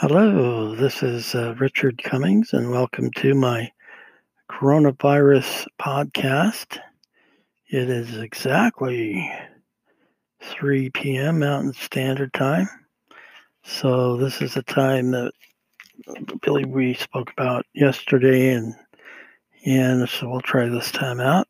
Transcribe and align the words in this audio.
Hello, 0.00 0.74
this 0.74 1.02
is 1.02 1.34
uh, 1.34 1.54
Richard 1.58 2.02
Cummings, 2.02 2.54
and 2.54 2.70
welcome 2.70 3.10
to 3.16 3.34
my 3.34 3.70
coronavirus 4.50 5.66
podcast. 5.78 6.78
It 7.68 7.90
is 7.90 8.16
exactly 8.16 9.30
3 10.40 10.88
p.m. 10.88 11.40
Mountain 11.40 11.74
Standard 11.74 12.32
Time. 12.32 12.66
So, 13.62 14.16
this 14.16 14.40
is 14.40 14.54
the 14.54 14.62
time 14.62 15.10
that 15.10 15.32
Billy 16.40 16.64
we 16.64 16.94
spoke 16.94 17.30
about 17.32 17.66
yesterday, 17.74 18.54
and 18.54 18.74
and 19.66 20.08
so 20.08 20.30
we'll 20.30 20.40
try 20.40 20.66
this 20.70 20.90
time 20.90 21.20
out. 21.20 21.46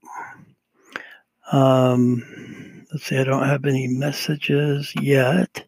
Um, 1.52 2.84
let's 2.90 3.04
see, 3.04 3.16
I 3.16 3.22
don't 3.22 3.46
have 3.46 3.64
any 3.64 3.86
messages 3.86 4.92
yet. 5.00 5.64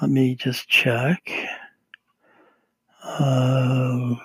Let 0.00 0.10
me 0.10 0.36
just 0.36 0.70
check. 0.70 1.30
Uh, 3.06 4.16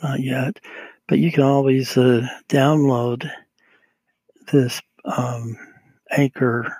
not 0.00 0.20
yet, 0.20 0.60
but 1.08 1.18
you 1.18 1.32
can 1.32 1.42
always 1.42 1.98
uh, 1.98 2.26
download 2.48 3.28
this 4.52 4.80
um, 5.04 5.58
Anchor 6.16 6.72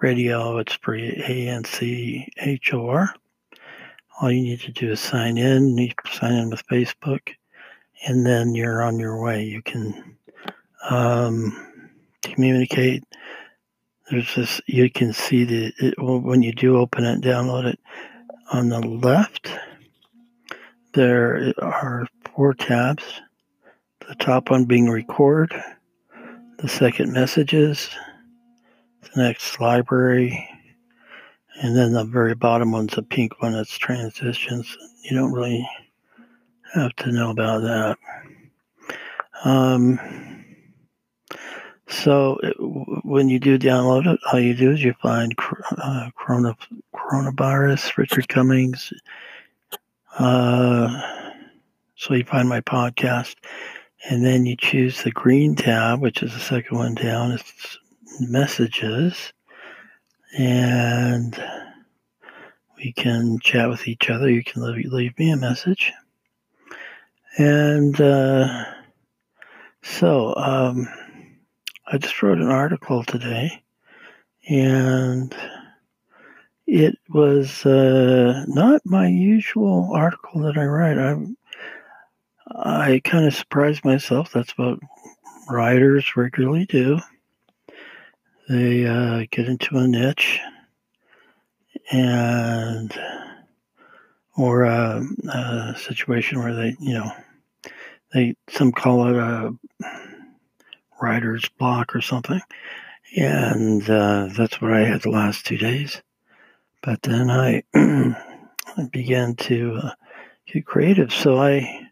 Radio. 0.00 0.58
It's 0.58 0.74
free, 0.74 1.22
A 1.26 1.48
N 1.48 1.64
C 1.64 2.28
H 2.38 2.74
O 2.74 2.88
R. 2.88 3.14
All 4.20 4.32
you 4.32 4.42
need 4.42 4.60
to 4.62 4.72
do 4.72 4.90
is 4.90 5.00
sign 5.00 5.38
in. 5.38 5.78
You 5.78 5.92
sign 6.10 6.32
in 6.32 6.50
with 6.50 6.66
Facebook, 6.66 7.30
and 8.06 8.26
then 8.26 8.54
you're 8.54 8.82
on 8.82 8.98
your 8.98 9.22
way. 9.22 9.44
You 9.44 9.62
can 9.62 10.16
um, 10.90 11.92
communicate. 12.24 13.04
There's 14.10 14.34
this. 14.34 14.60
You 14.66 14.90
can 14.90 15.12
see 15.12 15.44
the 15.44 15.72
it, 15.78 15.94
when 15.96 16.42
you 16.42 16.52
do 16.52 16.76
open 16.76 17.04
it, 17.04 17.20
download 17.20 17.66
it 17.66 17.78
on 18.52 18.68
the 18.68 18.80
left 18.80 19.48
there 20.92 21.52
are 21.62 22.06
four 22.34 22.54
tabs. 22.54 23.04
The 24.08 24.14
top 24.16 24.50
one 24.50 24.64
being 24.64 24.90
record, 24.90 25.54
the 26.58 26.68
second 26.68 27.12
messages, 27.12 27.90
the 29.02 29.22
next 29.22 29.60
library, 29.60 30.48
and 31.62 31.76
then 31.76 31.92
the 31.92 32.04
very 32.04 32.34
bottom 32.34 32.72
one's 32.72 32.98
a 32.98 33.02
pink 33.02 33.40
one 33.40 33.52
that's 33.52 33.76
transitions. 33.78 34.76
You 35.04 35.16
don't 35.16 35.32
really 35.32 35.68
have 36.74 36.94
to 36.96 37.12
know 37.12 37.30
about 37.30 37.62
that. 37.62 37.98
Um, 39.44 40.44
so 41.88 42.38
it, 42.42 42.54
when 43.04 43.28
you 43.28 43.38
do 43.38 43.58
download 43.58 44.12
it, 44.12 44.20
all 44.32 44.40
you 44.40 44.54
do 44.54 44.72
is 44.72 44.82
you 44.82 44.94
find 45.02 45.34
uh, 45.78 46.10
corona, 46.16 46.56
coronavirus, 46.94 47.96
Richard 47.96 48.28
Cummings, 48.28 48.92
uh, 50.18 51.00
so 51.94 52.14
you 52.14 52.24
find 52.24 52.48
my 52.48 52.60
podcast, 52.60 53.36
and 54.08 54.24
then 54.24 54.46
you 54.46 54.56
choose 54.56 55.02
the 55.02 55.10
green 55.10 55.54
tab, 55.54 56.00
which 56.00 56.22
is 56.22 56.32
the 56.32 56.40
second 56.40 56.76
one 56.78 56.94
down. 56.94 57.32
It's 57.32 57.78
messages, 58.20 59.32
and 60.38 61.42
we 62.76 62.92
can 62.92 63.38
chat 63.40 63.68
with 63.68 63.86
each 63.86 64.10
other. 64.10 64.30
You 64.30 64.42
can 64.42 64.62
leave, 64.62 64.92
leave 64.92 65.18
me 65.18 65.30
a 65.30 65.36
message, 65.36 65.92
and 67.38 68.00
uh, 68.00 68.64
so 69.82 70.34
um, 70.36 70.88
I 71.86 71.98
just 71.98 72.22
wrote 72.22 72.38
an 72.38 72.50
article 72.50 73.04
today, 73.04 73.62
and 74.48 75.34
it 76.70 76.96
was 77.08 77.66
uh, 77.66 78.44
not 78.46 78.80
my 78.84 79.08
usual 79.08 79.90
article 79.92 80.42
that 80.42 80.56
I 80.56 80.66
write. 80.66 80.98
I 80.98 81.16
I 82.46 83.00
kind 83.02 83.26
of 83.26 83.34
surprised 83.34 83.84
myself. 83.84 84.30
That's 84.32 84.56
what 84.56 84.78
writers 85.48 86.16
regularly 86.16 86.66
do. 86.66 87.00
They 88.48 88.86
uh, 88.86 89.26
get 89.32 89.48
into 89.48 89.78
a 89.78 89.88
niche 89.88 90.38
and 91.90 92.96
or 94.36 94.62
a, 94.62 95.04
a, 95.28 95.74
situation 95.76 96.38
where 96.38 96.54
they, 96.54 96.76
you 96.78 96.94
know, 96.94 97.10
they 98.14 98.36
some 98.48 98.70
call 98.70 99.08
it 99.08 99.16
a 99.16 99.52
writer's 101.02 101.48
block 101.58 101.96
or 101.96 102.00
something, 102.00 102.40
and 103.16 103.90
uh, 103.90 104.28
that's 104.36 104.60
what 104.60 104.72
I 104.72 104.84
had 104.84 105.02
the 105.02 105.10
last 105.10 105.44
two 105.46 105.58
days. 105.58 106.00
But 106.82 107.02
then 107.02 107.30
I, 107.30 107.62
began 108.92 109.34
to 109.36 109.80
uh, 109.82 109.90
get 110.46 110.64
creative. 110.64 111.12
So 111.12 111.38
I 111.38 111.88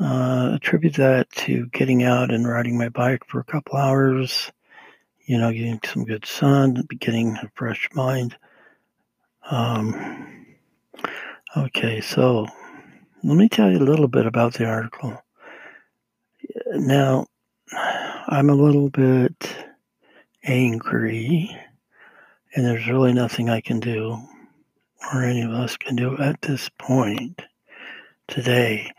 uh, 0.00 0.52
attribute 0.54 0.94
that 0.94 1.30
to 1.30 1.66
getting 1.66 2.02
out 2.02 2.32
and 2.32 2.46
riding 2.46 2.76
my 2.76 2.88
bike 2.88 3.24
for 3.26 3.40
a 3.40 3.44
couple 3.44 3.76
hours, 3.76 4.52
you 5.26 5.38
know, 5.38 5.52
getting 5.52 5.80
some 5.84 6.04
good 6.04 6.26
sun, 6.26 6.86
getting 6.98 7.36
a 7.36 7.50
fresh 7.54 7.88
mind. 7.92 8.36
Um, 9.50 10.46
okay, 11.56 12.00
so 12.00 12.46
let 13.24 13.36
me 13.36 13.48
tell 13.48 13.70
you 13.70 13.78
a 13.78 13.80
little 13.80 14.08
bit 14.08 14.26
about 14.26 14.54
the 14.54 14.66
article. 14.66 15.20
Now, 16.66 17.26
I'm 17.72 18.50
a 18.50 18.54
little 18.54 18.90
bit 18.90 19.56
angry 20.44 21.56
and 22.58 22.66
there's 22.66 22.88
really 22.88 23.12
nothing 23.12 23.48
I 23.48 23.60
can 23.60 23.78
do, 23.78 24.18
or 25.12 25.22
any 25.22 25.42
of 25.42 25.52
us 25.52 25.76
can 25.76 25.94
do 25.94 26.18
at 26.18 26.42
this 26.42 26.68
point 26.76 27.40
today, 28.26 28.90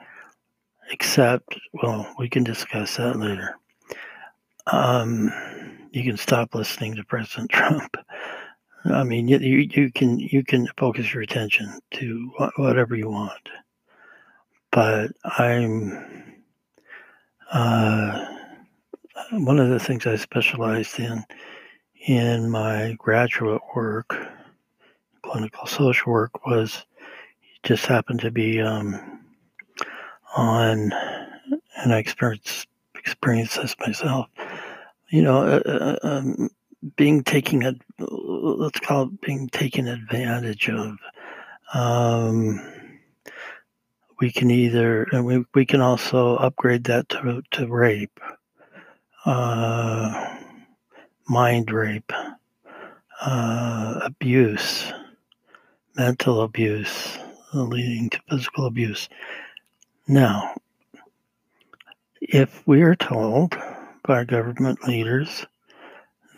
except, 0.92 1.60
well, 1.74 2.10
we 2.18 2.30
can 2.30 2.46
discuss 2.46 2.96
that 2.96 3.20
later. 3.20 3.58
Um, 4.68 5.30
you 5.92 6.06
can 6.06 6.16
stop 6.16 6.56
listening 6.56 6.96
to 6.96 7.04
President 7.04 7.50
Trump. 7.52 7.98
I 8.86 9.04
mean, 9.04 9.28
you, 9.28 9.40
you 9.40 9.92
can 9.92 10.20
you 10.20 10.42
can 10.42 10.66
focus 10.78 11.14
your 11.14 11.24
attention 11.24 11.82
to 11.96 12.32
whatever 12.56 12.96
you 12.96 13.10
want, 13.10 13.50
but 14.72 15.12
I'm 15.26 16.34
uh, 17.52 18.26
one 19.32 19.60
of 19.60 19.68
the 19.68 19.82
things 19.82 20.08
I 20.08 20.16
specialized 20.16 20.98
in 20.98 21.26
in 22.08 22.50
my 22.50 22.96
graduate 22.98 23.62
work, 23.76 24.16
clinical 25.22 25.68
social 25.68 26.12
work, 26.12 26.46
was 26.46 26.86
just 27.64 27.86
happened 27.86 28.22
to 28.22 28.32
be 28.32 28.62
um, 28.62 29.22
on, 30.36 30.92
and 31.78 31.94
I 31.94 31.98
experienced 31.98 32.68
experienced 32.96 33.62
this 33.62 33.76
myself. 33.80 34.28
You 35.10 35.24
know, 35.24 35.44
uh, 35.44 35.62
uh, 35.66 36.08
um, 36.08 36.50
being 36.96 37.24
taken 37.24 37.64
a 37.64 37.74
let's 38.00 38.80
call 38.80 39.04
it 39.04 39.22
being 39.22 39.50
taken 39.50 39.88
advantage 39.88 40.70
of. 40.70 40.98
Um, 41.74 42.80
we 44.20 44.32
can 44.32 44.52
either, 44.52 45.04
and 45.12 45.26
we, 45.26 45.46
we 45.54 45.66
can 45.66 45.82
also 45.82 46.36
upgrade 46.38 46.86
that 46.86 47.08
to, 47.10 47.42
to 47.52 47.68
rape. 47.68 48.20
Uh, 49.26 50.39
mind 51.30 51.72
rape, 51.72 52.12
uh, 53.22 54.00
abuse, 54.04 54.92
mental 55.96 56.42
abuse, 56.42 57.18
leading 57.54 58.10
to 58.10 58.20
physical 58.30 58.66
abuse. 58.66 59.08
Now, 60.08 60.56
if 62.20 62.66
we 62.68 62.82
are 62.82 62.96
told 62.96 63.56
by 64.04 64.24
government 64.24 64.88
leaders 64.88 65.46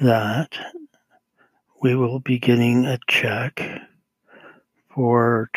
that 0.02 0.58
we 1.82 1.96
will 1.96 2.20
be 2.20 2.38
getting 2.38 2.86
a 2.86 3.00
check 3.08 3.62
for 4.94 5.50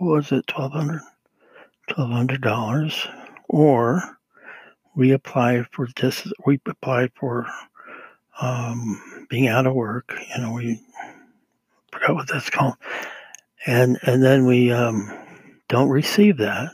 was 0.00 0.30
it 0.30 0.46
twelve 0.46 0.72
hundred 0.72 1.00
twelve 1.88 2.10
hundred 2.10 2.42
dollars 2.42 3.06
or 3.48 4.18
we 4.94 5.12
apply 5.12 5.64
for 5.70 5.88
this 5.96 6.26
we 6.44 6.60
apply 6.66 7.08
for 7.14 7.46
um, 8.40 9.26
being 9.28 9.48
out 9.48 9.66
of 9.66 9.74
work. 9.74 10.14
You 10.34 10.42
know, 10.42 10.52
we 10.52 10.80
forgot 11.92 12.14
what 12.14 12.28
that's 12.28 12.50
called, 12.50 12.74
and 13.66 13.98
and 14.02 14.22
then 14.22 14.46
we 14.46 14.72
um, 14.72 15.12
don't 15.68 15.88
receive 15.88 16.38
that, 16.38 16.72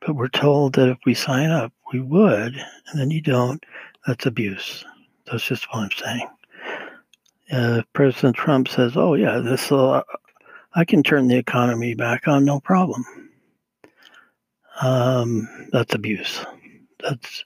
but 0.00 0.16
we're 0.16 0.28
told 0.28 0.74
that 0.74 0.88
if 0.88 0.98
we 1.04 1.14
sign 1.14 1.50
up, 1.50 1.72
we 1.92 2.00
would, 2.00 2.54
and 2.54 3.00
then 3.00 3.10
you 3.10 3.20
don't. 3.20 3.64
That's 4.06 4.26
abuse. 4.26 4.84
That's 5.30 5.44
just 5.44 5.66
what 5.70 5.84
I'm 5.84 5.90
saying. 5.90 6.28
Uh, 7.52 7.82
President 7.92 8.36
Trump 8.36 8.68
says, 8.68 8.96
"Oh 8.96 9.14
yeah, 9.14 9.38
this 9.38 9.70
will, 9.70 10.02
I 10.74 10.84
can 10.84 11.02
turn 11.02 11.28
the 11.28 11.36
economy 11.36 11.94
back 11.94 12.28
on, 12.28 12.44
no 12.44 12.60
problem." 12.60 13.04
Um, 14.80 15.48
that's 15.72 15.94
abuse. 15.94 16.44
That's 17.00 17.44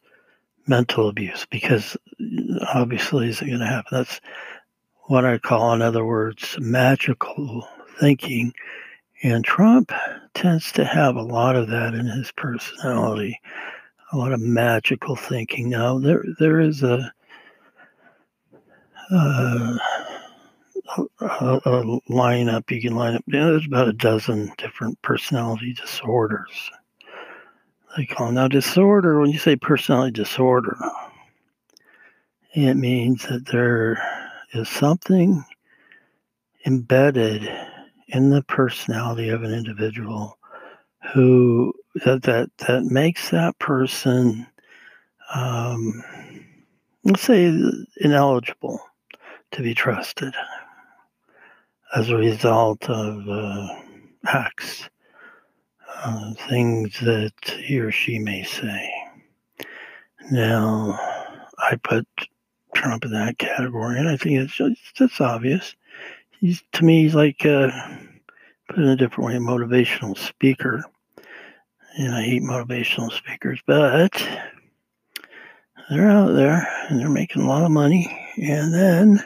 mental 0.66 1.08
abuse 1.08 1.46
because 1.50 1.96
obviously 2.74 3.28
isn't 3.28 3.46
going 3.46 3.60
to 3.60 3.66
happen. 3.66 3.90
That's 3.98 4.20
what 5.06 5.24
I 5.24 5.38
call, 5.38 5.74
in 5.74 5.82
other 5.82 6.04
words, 6.04 6.56
magical 6.58 7.68
thinking 8.00 8.52
And 9.24 9.42
Trump 9.42 9.90
tends 10.34 10.70
to 10.72 10.84
have 10.84 11.16
a 11.16 11.22
lot 11.22 11.56
of 11.56 11.68
that 11.68 11.94
in 11.94 12.06
his 12.06 12.30
personality, 12.32 13.40
a 14.12 14.18
lot 14.18 14.32
of 14.32 14.40
magical 14.40 15.16
thinking. 15.16 15.70
Now, 15.70 15.98
there 15.98 16.22
there 16.38 16.60
is 16.60 16.82
a, 16.82 17.10
uh, 19.10 19.78
a, 21.20 21.60
a 21.64 22.00
lineup 22.10 22.70
you 22.70 22.82
can 22.82 22.94
line 22.94 23.14
up. 23.14 23.24
You 23.26 23.38
know, 23.40 23.50
there's 23.52 23.66
about 23.66 23.88
a 23.88 23.94
dozen 23.94 24.52
different 24.58 25.00
personality 25.00 25.72
disorders. 25.72 26.70
They 27.96 28.06
call 28.06 28.32
now 28.32 28.48
disorder. 28.48 29.20
When 29.20 29.30
you 29.30 29.38
say 29.38 29.56
personality 29.56 30.12
disorder, 30.12 30.76
it 32.52 32.74
means 32.74 33.22
that 33.28 33.46
there 33.46 34.02
is 34.52 34.68
something 34.68 35.44
embedded 36.66 37.48
in 38.08 38.30
the 38.30 38.42
personality 38.42 39.28
of 39.28 39.42
an 39.42 39.52
individual 39.52 40.38
who 41.12 41.72
that 42.04 42.22
that, 42.22 42.50
that 42.66 42.84
makes 42.84 43.30
that 43.30 43.58
person 43.58 44.46
um, 45.34 46.02
let's 47.04 47.22
say 47.22 47.52
ineligible 48.00 48.80
to 49.52 49.62
be 49.62 49.74
trusted 49.74 50.34
as 51.94 52.08
a 52.08 52.16
result 52.16 52.88
of 52.88 53.28
uh, 53.28 53.68
acts 54.26 54.88
uh, 55.96 56.34
things 56.48 56.98
that 57.00 57.32
he 57.44 57.78
or 57.78 57.90
she 57.90 58.18
may 58.18 58.42
say. 58.42 58.90
Now 60.30 60.98
i 61.58 61.76
put 61.76 62.06
trump 62.74 63.04
in 63.04 63.12
that 63.12 63.38
category 63.38 63.96
and 63.98 64.08
i 64.08 64.16
think 64.16 64.40
it's 64.40 64.54
just 64.54 64.80
it's 65.00 65.20
obvious. 65.20 65.76
He's 66.40 66.62
to 66.72 66.84
me 66.84 67.02
he's 67.04 67.14
like 67.14 67.44
uh, 67.46 67.70
put 68.68 68.78
in 68.78 68.84
a 68.84 68.96
different 68.96 69.28
way 69.28 69.36
a 69.36 69.38
motivational 69.38 70.16
speaker. 70.18 70.84
And 71.96 72.14
i 72.14 72.22
hate 72.22 72.42
motivational 72.42 73.12
speakers 73.12 73.60
but 73.66 74.12
they're 75.90 76.10
out 76.10 76.32
there 76.32 76.66
and 76.88 76.98
they're 76.98 77.08
making 77.08 77.42
a 77.42 77.48
lot 77.48 77.64
of 77.64 77.70
money. 77.70 78.08
And 78.36 78.72
then 78.72 79.24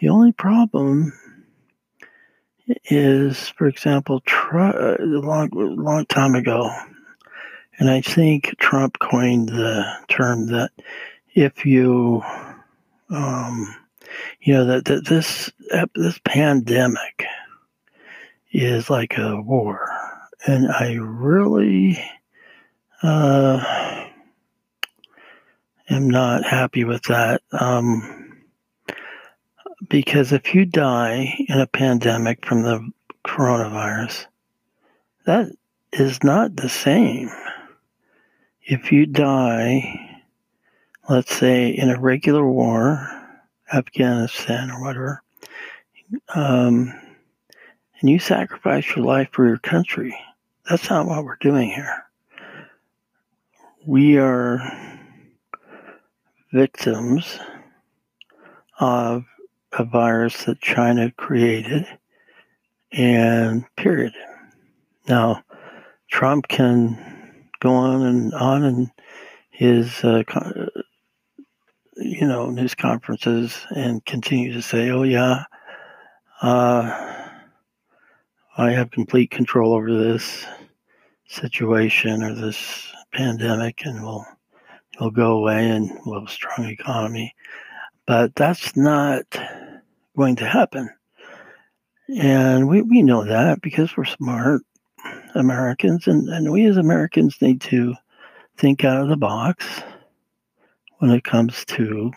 the 0.00 0.08
only 0.08 0.32
problem 0.32 1.12
is 2.86 3.48
for 3.50 3.66
example 3.66 4.20
Trump, 4.20 4.76
a 4.76 4.96
long, 5.02 5.50
long 5.52 6.06
time 6.06 6.34
ago 6.34 6.70
and 7.78 7.90
i 7.90 8.00
think 8.00 8.54
trump 8.58 8.98
coined 8.98 9.48
the 9.48 9.84
term 10.08 10.46
that 10.46 10.70
if 11.34 11.64
you 11.66 12.22
um, 13.12 13.74
you 14.40 14.54
know 14.54 14.64
that, 14.66 14.84
that 14.86 15.06
this 15.06 15.50
this 15.94 16.18
pandemic 16.24 17.24
is 18.52 18.90
like 18.90 19.16
a 19.18 19.40
war, 19.40 19.88
and 20.46 20.70
I 20.70 20.94
really 20.94 22.02
uh, 23.02 24.08
am 25.88 26.10
not 26.10 26.44
happy 26.44 26.84
with 26.84 27.02
that. 27.04 27.42
Um, 27.52 28.21
because 29.88 30.32
if 30.32 30.54
you 30.54 30.64
die 30.64 31.34
in 31.48 31.60
a 31.60 31.66
pandemic 31.66 32.44
from 32.44 32.62
the 32.62 32.90
coronavirus, 33.24 34.26
that 35.26 35.48
is 35.92 36.22
not 36.22 36.56
the 36.56 36.68
same. 36.68 37.30
If 38.62 38.92
you 38.92 39.06
die, 39.06 40.22
let's 41.08 41.34
say, 41.34 41.70
in 41.70 41.90
a 41.90 42.00
regular 42.00 42.46
war, 42.46 43.08
Afghanistan 43.72 44.70
or 44.70 44.82
whatever, 44.82 45.22
um, 46.34 46.92
and 48.00 48.10
you 48.10 48.18
sacrifice 48.18 48.94
your 48.94 49.04
life 49.04 49.28
for 49.32 49.46
your 49.46 49.58
country. 49.58 50.16
That's 50.68 50.90
not 50.90 51.06
what 51.06 51.24
we're 51.24 51.36
doing 51.40 51.70
here. 51.70 52.04
We 53.84 54.18
are 54.18 54.60
victims 56.52 57.38
of 58.78 59.24
a 59.78 59.84
virus 59.84 60.44
that 60.44 60.60
China 60.60 61.10
created, 61.12 61.86
and 62.92 63.64
period. 63.76 64.14
Now, 65.08 65.42
Trump 66.10 66.48
can 66.48 67.42
go 67.60 67.72
on 67.72 68.02
and 68.02 68.34
on 68.34 68.64
in 68.64 68.90
his 69.50 70.04
uh, 70.04 70.22
you 71.96 72.26
know, 72.26 72.50
news 72.50 72.74
conferences 72.74 73.66
and 73.74 74.04
continue 74.04 74.52
to 74.52 74.62
say, 74.62 74.90
oh, 74.90 75.02
yeah, 75.02 75.44
uh, 76.40 77.28
I 78.56 78.70
have 78.72 78.90
complete 78.90 79.30
control 79.30 79.74
over 79.74 79.92
this 79.92 80.44
situation 81.28 82.22
or 82.22 82.34
this 82.34 82.86
pandemic 83.12 83.84
and 83.84 84.02
we'll, 84.02 84.26
it'll 84.94 85.10
go 85.10 85.38
away 85.38 85.70
and 85.70 85.90
we'll 86.04 86.20
have 86.20 86.28
a 86.28 86.32
strong 86.32 86.66
economy. 86.66 87.34
But 88.06 88.34
that's 88.34 88.76
not 88.76 89.24
going 90.16 90.36
to 90.36 90.46
happen. 90.46 90.90
And 92.20 92.68
we, 92.68 92.82
we 92.82 93.02
know 93.02 93.24
that 93.24 93.62
because 93.62 93.96
we're 93.96 94.04
smart 94.04 94.62
Americans, 95.34 96.06
and, 96.06 96.28
and 96.28 96.52
we 96.52 96.66
as 96.66 96.76
Americans 96.76 97.40
need 97.40 97.60
to 97.62 97.94
think 98.56 98.84
out 98.84 99.02
of 99.02 99.08
the 99.08 99.16
box 99.16 99.82
when 100.98 101.10
it 101.10 101.24
comes 101.24 101.64
to 101.64 102.12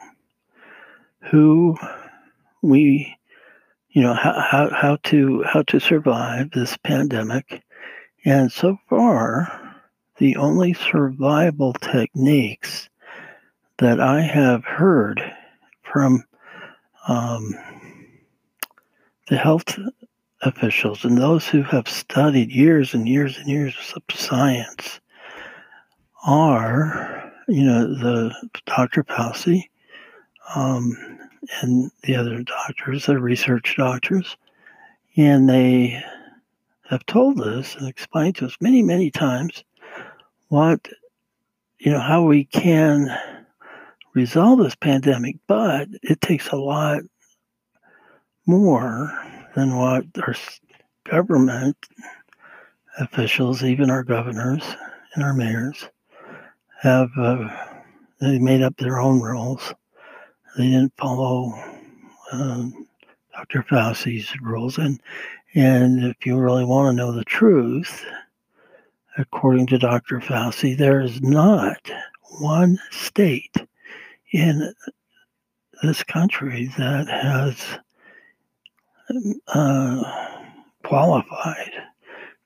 who 1.32 1.76
we 2.62 3.16
you 3.90 4.02
know 4.02 4.14
how, 4.14 4.40
how, 4.40 4.70
how 4.70 4.98
to 5.04 5.44
how 5.44 5.64
to 5.64 5.80
survive 5.80 6.52
this 6.52 6.78
pandemic 6.84 7.64
and 8.26 8.52
so 8.52 8.78
far 8.90 9.76
the 10.18 10.36
only 10.36 10.74
survival 10.74 11.74
techniques 11.74 12.90
that 13.78 14.00
i 14.00 14.22
have 14.22 14.64
heard 14.66 15.34
from 15.82 16.24
um, 17.08 17.56
the 19.28 19.38
health 19.38 19.78
officials 20.42 21.04
and 21.06 21.18
those 21.18 21.48
who 21.48 21.64
have 21.64 21.88
studied 21.88 22.52
years 22.52 22.94
and 22.94 23.08
years 23.08 23.38
and 23.38 23.48
years 23.48 23.94
of 23.96 24.04
science 24.16 25.00
are 26.26 27.26
you 27.48 27.64
know, 27.64 27.88
the 27.88 28.50
Dr. 28.66 29.04
Fauci 29.04 29.70
um, 30.56 30.96
and 31.62 31.92
the 32.04 32.16
other 32.16 32.42
doctors, 32.44 33.06
the 33.06 33.20
research 33.20 33.76
doctors, 33.78 34.36
and 35.16 35.50
they 35.50 36.02
have 36.90 37.06
told 37.06 37.42
us 37.42 37.76
and 37.76 37.88
explained 37.88 38.36
to 38.38 38.46
us 38.46 38.58
many, 38.62 38.82
many 38.82 39.12
times 39.12 39.64
what, 40.50 40.88
you 41.80 41.92
know, 41.92 42.00
how 42.00 42.24
we 42.24 42.46
can 42.46 43.08
resolve 44.14 44.60
this 44.60 44.76
pandemic, 44.76 45.38
but 45.48 45.88
it 46.04 46.22
takes 46.22 46.50
a 46.50 46.56
lot 46.56 47.02
more 48.46 49.12
than 49.56 49.76
what 49.76 50.06
our 50.22 50.36
government 51.04 51.78
officials, 53.00 53.64
even 53.64 53.90
our 53.90 54.04
governors 54.04 54.64
and 55.14 55.24
our 55.24 55.34
mayors, 55.34 55.90
have 56.82 57.10
uh, 57.18 57.50
they 58.22 58.40
made 58.40 58.62
up 58.62 58.76
their 58.78 59.00
own 59.00 59.22
rules. 59.22 59.74
They 60.58 60.70
didn't 60.70 60.94
follow 60.98 61.52
uh, 62.32 62.66
Dr. 63.34 63.64
Fauci's 63.64 64.32
rules, 64.42 64.78
and 64.78 65.02
and 65.54 66.04
if 66.04 66.26
you 66.26 66.38
really 66.38 66.66
want 66.66 66.90
to 66.90 66.96
know 66.96 67.12
the 67.12 67.24
truth, 67.24 68.06
according 69.18 69.68
to 69.68 69.78
Dr. 69.78 70.20
Fauci, 70.20 70.78
there 70.78 71.02
is 71.02 71.22
not 71.22 71.90
one 72.40 72.78
state 72.92 73.56
in 74.32 74.74
this 75.82 76.04
country 76.04 76.70
that 76.78 77.08
has 77.08 77.80
uh, 79.48 80.04
qualified 80.84 81.72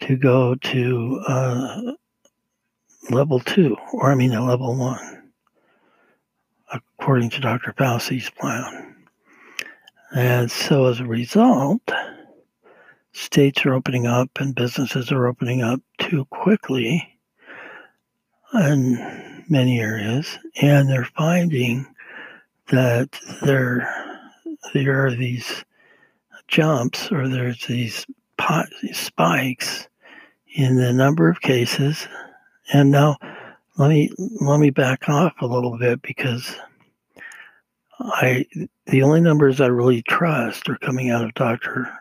to 0.01 0.15
go 0.15 0.55
to 0.55 1.21
uh, 1.27 1.91
level 3.09 3.39
two, 3.39 3.75
or 3.93 4.11
I 4.11 4.15
mean 4.15 4.33
a 4.33 4.45
level 4.45 4.75
one, 4.75 5.31
according 6.71 7.29
to 7.31 7.41
Dr. 7.41 7.73
Fauci's 7.73 8.29
plan. 8.29 8.95
And 10.11 10.49
so 10.49 10.87
as 10.87 10.99
a 10.99 11.05
result, 11.05 11.81
states 13.11 13.65
are 13.65 13.73
opening 13.73 14.07
up 14.07 14.29
and 14.39 14.55
businesses 14.55 15.11
are 15.11 15.27
opening 15.27 15.61
up 15.61 15.81
too 15.99 16.25
quickly 16.25 17.19
in 18.53 19.43
many 19.49 19.79
areas, 19.79 20.37
and 20.61 20.89
they're 20.89 21.09
finding 21.17 21.85
that 22.69 23.19
there 23.43 23.87
there 24.73 25.05
are 25.05 25.15
these 25.15 25.63
jumps 26.49 27.11
or 27.11 27.27
there's 27.27 27.65
these 27.65 28.05
pot, 28.37 28.67
spikes 28.91 29.87
in 30.55 30.75
the 30.75 30.91
number 30.91 31.29
of 31.29 31.41
cases 31.41 32.07
and 32.73 32.91
now 32.91 33.17
let 33.77 33.89
me 33.89 34.11
let 34.41 34.59
me 34.59 34.69
back 34.69 35.07
off 35.07 35.33
a 35.41 35.45
little 35.45 35.77
bit 35.77 36.01
because 36.01 36.55
I 37.99 38.45
the 38.87 39.03
only 39.03 39.21
numbers 39.21 39.61
I 39.61 39.67
really 39.67 40.01
trust 40.01 40.69
are 40.69 40.77
coming 40.77 41.09
out 41.09 41.23
of 41.23 41.33
Dr. 41.33 41.91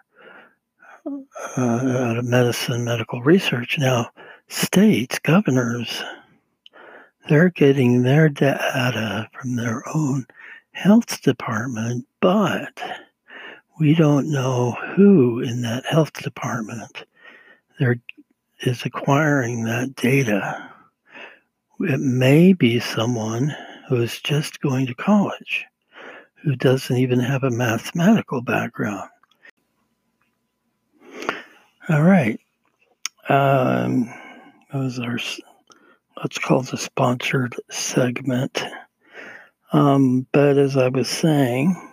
uh, 1.06 1.60
out 1.60 2.18
of 2.18 2.24
medicine, 2.24 2.84
medical 2.84 3.22
research. 3.22 3.78
Now, 3.78 4.10
states, 4.48 5.18
governors, 5.18 6.02
they're 7.28 7.50
getting 7.50 8.02
their 8.02 8.28
data 8.28 9.28
from 9.32 9.56
their 9.56 9.82
own 9.94 10.26
health 10.72 11.22
department, 11.22 12.06
but 12.20 12.80
we 13.78 13.94
don't 13.94 14.30
know 14.30 14.72
who 14.94 15.40
in 15.40 15.62
that 15.62 15.86
health 15.86 16.12
department 16.14 17.04
there 17.78 17.96
is 18.60 18.84
acquiring 18.84 19.64
that 19.64 19.94
data. 19.94 20.70
It 21.80 22.00
may 22.00 22.52
be 22.52 22.80
someone 22.80 23.54
who 23.88 24.02
is 24.02 24.20
just 24.20 24.60
going 24.60 24.86
to 24.86 24.94
college, 24.94 25.64
who 26.42 26.56
doesn't 26.56 26.96
even 26.96 27.20
have 27.20 27.44
a 27.44 27.50
mathematical 27.50 28.42
background. 28.42 29.08
All 31.88 32.02
right. 32.02 32.40
Um, 33.28 34.12
those 34.72 34.98
are, 34.98 35.18
let's 36.16 36.38
call 36.38 36.62
the 36.62 36.76
sponsored 36.76 37.54
segment. 37.70 38.62
Um, 39.72 40.26
but 40.32 40.58
as 40.58 40.76
I 40.76 40.88
was 40.88 41.08
saying, 41.08 41.87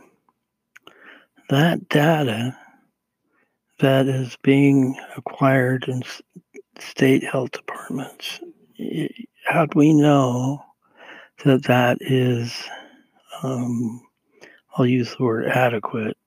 that 1.50 1.88
data 1.90 2.58
that 3.80 4.08
is 4.08 4.38
being 4.42 4.98
acquired 5.18 5.88
in 5.88 6.04
state 6.80 7.24
health 7.24 7.52
departments, 7.52 8.40
how 9.46 9.66
do 9.66 9.78
we 9.78 9.94
know 9.94 10.64
that 11.44 11.64
that 11.64 11.98
is, 12.02 12.68
um, 13.44 14.02
I'll 14.76 14.86
use 14.86 15.16
the 15.16 15.24
word 15.24 15.48
adequate, 15.48 16.18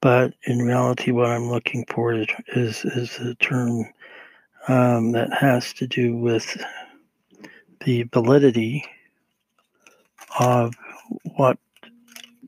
but 0.00 0.34
in 0.44 0.60
reality, 0.60 1.10
what 1.10 1.26
I'm 1.26 1.48
looking 1.50 1.84
for 1.88 2.12
is, 2.12 2.28
is, 2.54 2.84
is 2.84 3.18
a 3.18 3.34
term 3.36 3.84
um, 4.68 5.12
that 5.12 5.32
has 5.32 5.72
to 5.74 5.86
do 5.86 6.16
with 6.16 6.56
the 7.84 8.04
validity 8.12 8.84
of 10.38 10.74
what 11.36 11.58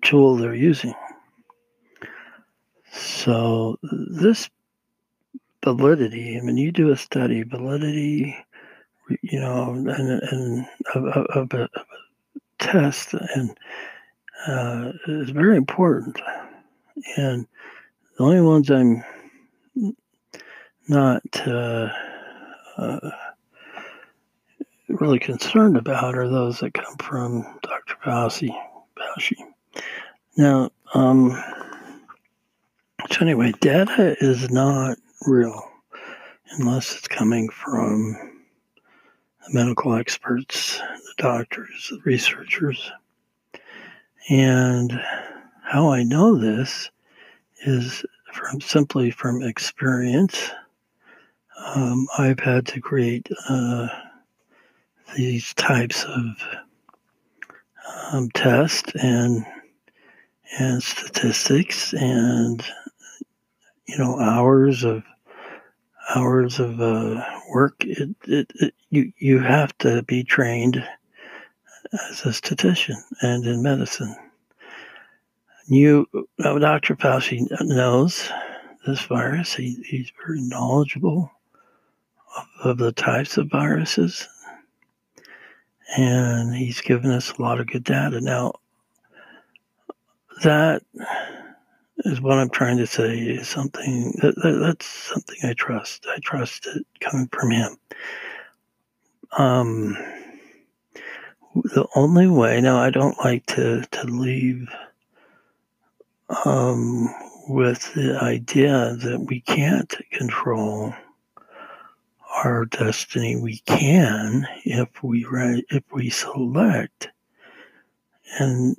tool 0.02 0.36
they're 0.36 0.54
using. 0.54 0.94
So 2.92 3.78
this 3.82 4.48
validity, 5.64 6.38
I 6.38 6.40
mean, 6.40 6.56
you 6.56 6.72
do 6.72 6.90
a 6.90 6.96
study, 6.96 7.42
validity, 7.42 8.36
you 9.22 9.40
know, 9.40 9.72
and, 9.72 9.88
and 9.88 10.66
of, 10.94 11.04
of, 11.04 11.26
a, 11.26 11.38
of 11.38 11.52
a 11.52 11.68
test, 12.58 13.14
and 13.14 13.56
uh, 14.46 14.92
is 15.06 15.30
very 15.30 15.56
important. 15.56 16.20
And 17.16 17.46
the 18.16 18.24
only 18.24 18.40
ones 18.40 18.70
I'm 18.70 19.04
not 20.88 21.22
uh, 21.46 21.88
uh, 22.76 23.10
really 24.88 25.18
concerned 25.18 25.76
about 25.76 26.16
are 26.16 26.28
those 26.28 26.60
that 26.60 26.74
come 26.74 26.96
from 26.96 27.42
Dr. 27.62 27.96
Fauci. 28.04 28.50
Fauci. 28.96 29.36
Now, 30.36 30.70
um, 30.94 31.30
so 33.10 33.20
anyway, 33.20 33.52
data 33.60 34.16
is 34.20 34.50
not 34.50 34.98
real 35.26 35.62
unless 36.52 36.96
it's 36.96 37.08
coming 37.08 37.48
from 37.48 38.12
the 39.46 39.54
medical 39.54 39.94
experts, 39.94 40.78
the 40.78 41.14
doctors, 41.16 41.88
the 41.90 42.00
researchers. 42.04 42.90
And 44.28 44.92
how 45.62 45.90
I 45.90 46.02
know 46.02 46.36
this 46.36 46.90
is 47.64 48.04
from 48.32 48.60
simply 48.60 49.10
from 49.10 49.42
experience. 49.42 50.50
Um, 51.74 52.06
I've 52.18 52.40
had 52.40 52.66
to 52.68 52.80
create 52.80 53.28
uh, 53.48 53.88
these 55.16 55.54
types 55.54 56.04
of 56.04 56.24
um, 58.12 58.28
tests 58.30 58.92
and 59.02 59.44
and 60.58 60.82
statistics 60.82 61.92
and 61.92 62.64
you 63.88 63.98
know 63.98 64.20
hours 64.20 64.84
of 64.84 65.02
hours 66.14 66.60
of 66.60 66.80
uh, 66.80 67.24
work. 67.50 67.74
It, 67.80 68.14
it, 68.24 68.52
it, 68.54 68.74
you 68.90 69.12
you 69.18 69.40
have 69.40 69.76
to 69.78 70.02
be 70.02 70.22
trained 70.22 70.86
as 72.10 72.24
a 72.24 72.32
statistician 72.32 73.02
and 73.22 73.44
in 73.44 73.62
medicine. 73.62 74.14
You, 75.66 76.06
uh, 76.42 76.58
Dr. 76.58 76.96
Fauci 76.96 77.46
knows 77.60 78.30
this 78.86 79.02
virus. 79.02 79.54
He, 79.54 79.82
he's 79.84 80.10
very 80.24 80.40
knowledgeable 80.40 81.30
of, 82.36 82.46
of 82.64 82.78
the 82.78 82.92
types 82.92 83.36
of 83.36 83.50
viruses, 83.50 84.26
and 85.96 86.54
he's 86.54 86.80
given 86.80 87.10
us 87.10 87.32
a 87.32 87.42
lot 87.42 87.60
of 87.60 87.66
good 87.66 87.84
data. 87.84 88.20
Now, 88.20 88.54
that 90.42 90.82
is 92.04 92.20
what 92.20 92.38
I'm 92.38 92.50
trying 92.50 92.78
to 92.78 92.86
say 92.86 93.18
is 93.18 93.48
something 93.48 94.12
that, 94.22 94.34
that, 94.36 94.58
that's 94.60 94.86
something 94.86 95.36
I 95.42 95.54
trust. 95.54 96.06
I 96.08 96.18
trust 96.20 96.66
it 96.66 96.86
coming 97.00 97.28
from 97.32 97.50
him. 97.50 97.76
Um, 99.36 99.96
the 101.54 101.86
only 101.94 102.28
way 102.28 102.60
now 102.60 102.78
I 102.78 102.90
don't 102.90 103.18
like 103.18 103.46
to 103.46 103.82
to 103.82 104.04
leave 104.04 104.68
um, 106.44 107.12
with 107.48 107.92
the 107.94 108.18
idea 108.22 108.96
that 108.96 109.26
we 109.26 109.40
can't 109.40 109.94
control 110.12 110.94
our 112.44 112.66
destiny. 112.66 113.36
We 113.36 113.58
can 113.66 114.46
if 114.64 115.02
we 115.02 115.26
if 115.70 115.82
we 115.92 116.10
select 116.10 117.08
and 118.38 118.76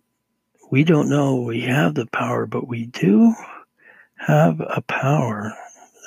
we 0.71 0.83
don't 0.83 1.09
know 1.09 1.35
we 1.35 1.61
have 1.61 1.95
the 1.95 2.05
power, 2.07 2.45
but 2.45 2.67
we 2.67 2.85
do 2.87 3.33
have 4.17 4.59
a 4.59 4.81
power 4.81 5.53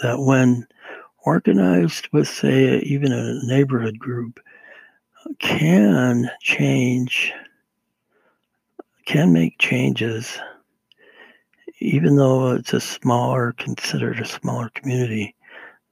that 0.02 0.20
when 0.20 0.66
organized 1.24 2.08
with, 2.12 2.28
say, 2.28 2.78
even 2.80 3.12
a 3.12 3.44
neighborhood 3.44 3.98
group, 3.98 4.40
can 5.38 6.30
change, 6.40 7.32
can 9.06 9.32
make 9.32 9.58
changes, 9.58 10.38
even 11.80 12.16
though 12.16 12.52
it's 12.52 12.72
a 12.72 12.80
smaller, 12.80 13.52
considered 13.58 14.20
a 14.20 14.24
smaller 14.24 14.70
community, 14.74 15.34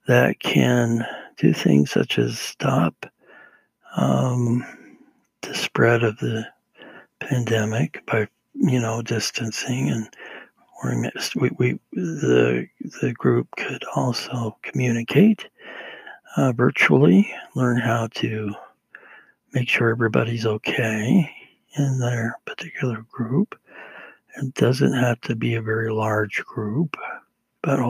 that 0.07 0.41
can 0.41 1.07
do 1.39 1.53
things 1.53 1.91
such 1.91 2.19
as 2.19 2.39
stop 2.39 3.07
um, 3.97 4.65
the 5.43 5.55
spread 5.55 6.03
of 6.03 6.19
the 6.19 6.45
pandemic 7.21 8.05
by 8.07 8.27
you 8.54 8.80
know, 8.80 9.02
distancing 9.02 9.88
and 9.88 10.09
wearing 10.83 11.11
we, 11.37 11.50
we 11.59 11.78
the 11.92 12.66
the 13.00 13.12
group 13.12 13.49
could 13.57 13.85
also 13.95 14.57
communicate 14.62 15.47
uh, 16.37 16.52
virtually, 16.52 17.33
learn 17.54 17.78
how 17.78 18.09
to 18.14 18.54
make 19.52 19.69
sure 19.69 19.90
everybody's 19.90 20.47
okay 20.47 21.30
in 21.76 21.99
their 21.99 22.38
particular 22.45 23.04
group. 23.11 23.59
It 24.37 24.54
doesn't 24.54 24.92
have 24.92 25.21
to 25.23 25.35
be 25.35 25.57
a 25.57 25.62
very 25.62 25.90
large 25.92 26.45
group, 26.45 26.97
but 27.62 27.80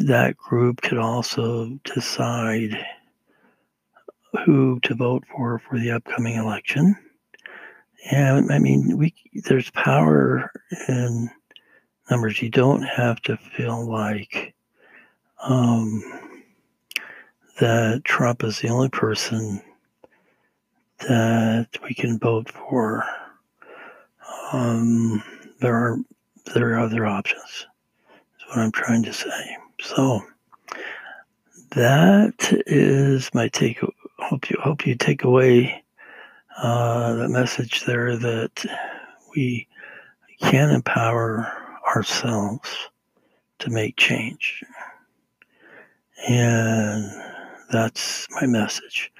that 0.00 0.36
group 0.36 0.82
could 0.82 0.98
also 0.98 1.78
decide 1.84 2.84
who 4.44 4.78
to 4.80 4.94
vote 4.94 5.24
for 5.34 5.58
for 5.58 5.78
the 5.78 5.92
upcoming 5.92 6.36
election 6.36 6.96
and 8.10 8.52
I 8.52 8.58
mean, 8.58 8.96
we 8.96 9.14
there's 9.48 9.70
power 9.70 10.50
in 10.88 11.30
numbers. 12.10 12.40
You 12.40 12.50
don't 12.50 12.82
have 12.82 13.20
to 13.22 13.36
feel 13.36 13.84
like 13.84 14.54
um, 15.42 16.02
that 17.60 18.02
Trump 18.04 18.44
is 18.44 18.60
the 18.60 18.68
only 18.68 18.88
person 18.88 19.60
that 21.00 21.68
we 21.82 21.94
can 21.94 22.18
vote 22.18 22.50
for. 22.50 23.04
Um, 24.52 25.22
there 25.60 25.74
are 25.74 25.98
there 26.54 26.74
are 26.74 26.80
other 26.80 27.06
options. 27.06 27.66
Is 28.38 28.46
what 28.48 28.58
I'm 28.58 28.72
trying 28.72 29.02
to 29.02 29.12
say. 29.12 29.56
So 29.80 30.22
that 31.70 32.34
is 32.66 33.30
my 33.34 33.48
take. 33.48 33.80
Hope 34.18 34.48
you 34.48 34.56
hope 34.62 34.86
you 34.86 34.94
take 34.94 35.24
away 35.24 35.82
uh, 36.58 37.14
the 37.14 37.28
message 37.28 37.84
there 37.84 38.16
that 38.16 38.64
we 39.34 39.66
can 40.40 40.70
empower 40.70 41.52
ourselves 41.94 42.90
to 43.58 43.70
make 43.70 43.96
change. 43.96 44.62
And 46.28 47.10
that's 47.72 48.26
my 48.30 48.46
message. 48.46 49.12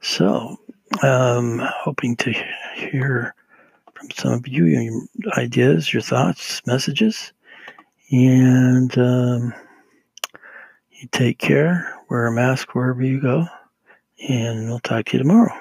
So, 0.00 0.56
um, 1.02 1.60
hoping 1.62 2.16
to 2.16 2.32
hear 2.76 3.34
from 3.94 4.10
some 4.10 4.32
of 4.34 4.48
you 4.48 4.66
your 4.66 5.02
ideas, 5.36 5.92
your 5.92 6.02
thoughts, 6.02 6.62
messages. 6.66 7.32
And 8.10 8.96
um, 8.98 9.54
You 11.00 11.08
take 11.12 11.38
care, 11.38 11.92
wear 12.08 12.26
a 12.26 12.32
mask 12.32 12.74
wherever 12.74 13.02
you 13.02 13.20
go, 13.20 13.46
and 14.28 14.68
we'll 14.68 14.78
talk 14.80 15.06
to 15.06 15.12
you 15.12 15.18
tomorrow. 15.18 15.52